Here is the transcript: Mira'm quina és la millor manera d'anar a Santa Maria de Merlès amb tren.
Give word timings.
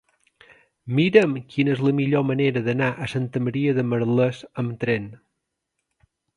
Mira'm 0.99 1.35
quina 1.55 1.73
és 1.73 1.83
la 1.89 1.93
millor 1.99 2.25
manera 2.31 2.65
d'anar 2.69 2.89
a 3.05 3.11
Santa 3.15 3.45
Maria 3.51 3.77
de 3.81 3.87
Merlès 3.93 4.43
amb 4.65 4.77
tren. 4.87 5.09